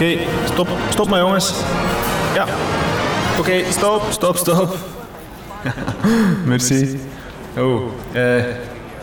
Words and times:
Oké, 0.00 0.18
stop. 0.44 0.68
Stop 0.88 1.08
maar 1.08 1.18
jongens. 1.18 1.54
Ja. 2.34 2.46
Oké, 3.38 3.62
stop, 3.70 4.02
stop, 4.10 4.36
stop. 4.36 4.76
Merci. 6.44 7.00
Oh, 7.58 7.82
eh... 8.12 8.44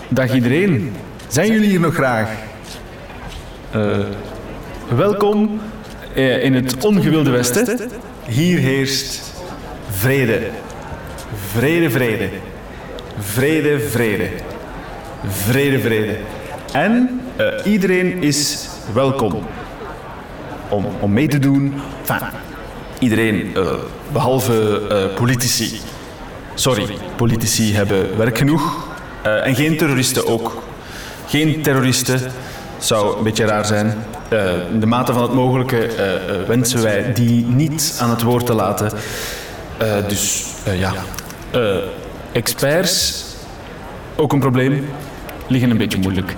dag 0.09 0.33
iedereen. 0.33 0.93
Zijn 1.27 1.51
jullie 1.51 1.69
hier 1.69 1.79
nog 1.79 1.93
graag? 1.93 2.29
Eh... 3.71 3.97
welkom 4.89 5.61
eh, 6.13 6.43
in 6.43 6.53
het 6.53 6.85
ongewilde 6.85 7.29
Westen. 7.29 7.89
Hier 8.25 8.59
heerst 8.59 9.33
vrede. 9.89 10.49
Vrede, 11.51 11.89
vrede. 11.89 12.29
Vrede, 13.19 13.79
vrede. 13.79 14.29
Vrede, 15.27 15.79
vrede. 15.79 16.17
En 16.71 17.21
eh, 17.35 17.45
iedereen 17.65 18.23
is 18.23 18.69
welkom 18.93 19.43
om, 20.69 20.85
om 20.99 21.13
mee 21.13 21.27
te 21.27 21.39
doen. 21.39 21.73
Iedereen, 22.99 23.55
eh, 23.55 23.71
behalve 24.11 24.81
eh, 24.89 25.15
politici. 25.15 25.79
Sorry, 26.53 26.87
politici 27.15 27.75
hebben 27.75 28.17
werk 28.17 28.37
genoeg. 28.37 28.87
Eh, 29.21 29.47
en 29.47 29.55
geen 29.55 29.77
terroristen 29.77 30.27
ook. 30.27 30.63
Geen 31.27 31.61
terroristen. 31.61 32.19
Zou 32.77 33.17
een 33.17 33.23
beetje 33.23 33.45
raar 33.45 33.65
zijn. 33.65 33.95
In 34.71 34.79
de 34.79 34.85
mate 34.85 35.13
van 35.13 35.21
het 35.21 35.33
mogelijke 35.33 35.89
wensen 36.47 36.83
wij 36.83 37.13
die 37.13 37.45
niet 37.45 37.97
aan 38.01 38.09
het 38.09 38.21
woord 38.21 38.45
te 38.45 38.53
laten. 38.53 38.91
Dus 40.07 40.45
ja, 40.77 40.93
experts, 42.31 43.25
ook 44.15 44.33
een 44.33 44.39
probleem, 44.39 44.87
liggen 45.47 45.69
een 45.69 45.77
beetje 45.77 45.97
moeilijk. 45.97 46.35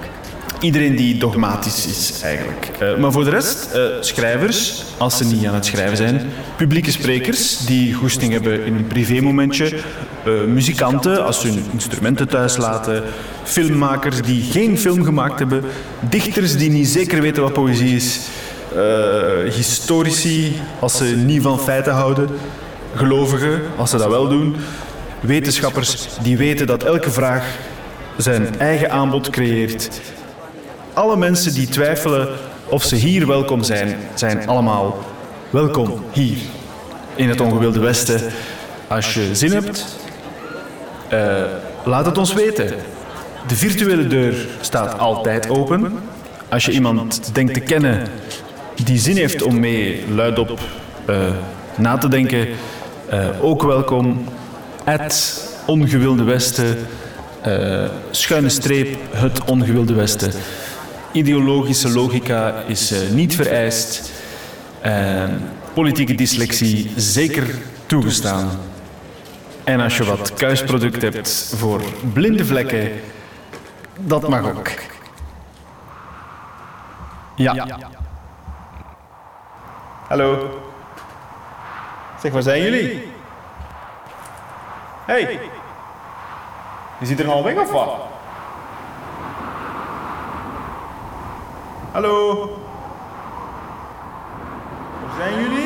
Iedereen 0.59 0.95
die 0.95 1.17
dogmatisch 1.17 1.87
is, 1.87 2.21
eigenlijk. 2.23 2.69
Eh, 2.79 2.97
maar 2.97 3.11
voor 3.11 3.23
de 3.23 3.29
rest, 3.29 3.71
eh, 3.71 3.81
schrijvers, 3.99 4.83
als 4.97 5.17
ze 5.17 5.25
niet 5.25 5.47
aan 5.47 5.53
het 5.53 5.65
schrijven 5.65 5.97
zijn. 5.97 6.21
Publieke 6.55 6.91
sprekers, 6.91 7.57
die 7.57 7.93
goesting 7.93 8.31
hebben 8.31 8.65
in 8.65 8.75
een 8.75 8.87
privémomentje. 8.87 9.79
eh, 10.25 10.31
muzikanten, 10.47 11.25
als 11.25 11.41
ze 11.41 11.47
hun 11.47 11.65
instrumenten 11.71 12.27
thuis 12.27 12.57
laten. 12.57 13.03
Filmmakers 13.43 14.21
die 14.21 14.43
geen 14.43 14.77
film 14.77 15.03
gemaakt 15.03 15.39
hebben. 15.39 15.63
Dichters 16.09 16.57
die 16.57 16.69
niet 16.69 16.87
zeker 16.87 17.21
weten 17.21 17.43
wat 17.43 17.53
poëzie 17.53 17.95
is. 17.95 18.19
historici, 19.55 20.53
als 20.79 20.97
ze 20.97 21.03
niet 21.05 21.41
van 21.41 21.59
feiten 21.59 21.93
houden. 21.93 22.29
Gelovigen, 22.95 23.61
als 23.77 23.89
ze 23.89 23.97
dat 23.97 24.09
wel 24.09 24.27
doen. 24.29 24.55
Wetenschappers 25.19 26.07
die 26.21 26.37
weten 26.37 26.67
dat 26.67 26.83
elke 26.83 27.11
vraag 27.11 27.45
zijn 28.17 28.59
eigen 28.59 28.91
aanbod 28.91 29.29
creëert. 29.29 29.89
Alle 30.99 31.17
mensen 31.17 31.53
die 31.53 31.67
twijfelen 31.67 32.27
of 32.65 32.83
ze 32.83 32.95
hier 32.95 33.27
welkom 33.27 33.63
zijn, 33.63 33.95
zijn 34.13 34.47
allemaal 34.47 34.99
welkom 35.49 36.03
hier 36.11 36.37
in 37.15 37.29
het 37.29 37.41
ongewilde 37.41 37.79
Westen. 37.79 38.21
Als 38.87 39.13
je 39.13 39.35
zin 39.35 39.51
hebt, 39.51 39.85
eh, 41.09 41.43
laat 41.83 42.05
het 42.05 42.17
ons 42.17 42.33
weten. 42.33 42.73
De 43.47 43.55
virtuele 43.55 44.07
deur 44.07 44.47
staat 44.61 44.99
altijd 44.99 45.49
open. 45.49 45.99
Als 46.49 46.65
je 46.65 46.71
iemand 46.71 47.29
denkt 47.33 47.53
te 47.53 47.59
kennen 47.59 48.07
die 48.83 48.99
zin 48.99 49.15
heeft 49.15 49.41
om 49.41 49.59
mee 49.59 50.03
luidop 50.13 50.59
eh, 51.05 51.17
na 51.77 51.97
te 51.97 52.07
denken, 52.07 52.47
eh, 53.09 53.27
ook 53.41 53.63
welkom. 53.63 54.25
Het 54.83 55.43
ongewilde 55.65 56.23
Westen, 56.23 56.77
schuine 58.11 58.49
streep, 58.49 58.97
het 59.11 59.43
ongewilde 59.43 59.93
Westen. 59.93 60.31
Ideologische 61.11 61.89
logica 61.89 62.63
is 62.67 62.91
eh, 62.91 63.09
niet 63.09 63.35
vereist. 63.35 64.11
En 64.81 65.41
politieke 65.73 66.15
dyslexie 66.15 66.91
zeker 66.95 67.55
toegestaan. 67.85 68.49
En 69.63 69.79
als 69.79 69.97
je 69.97 70.03
wat 70.03 70.33
kuisproduct 70.33 71.01
hebt 71.01 71.53
voor 71.57 71.81
blinde 72.13 72.45
vlekken, 72.45 72.91
dat 73.99 74.27
mag 74.29 74.43
ook. 74.43 74.69
Ja. 77.35 77.67
Hallo. 80.07 80.59
Zeg, 82.21 82.31
waar 82.31 82.41
zijn 82.41 82.61
jullie? 82.61 83.11
Hey. 85.05 85.39
Is 86.99 87.09
iedereen 87.09 87.31
al 87.31 87.43
weg 87.43 87.55
of 87.55 87.71
wat? 87.71 88.18
Hallo. 91.91 92.49
Waar 95.01 95.15
zijn 95.17 95.41
jullie? 95.41 95.58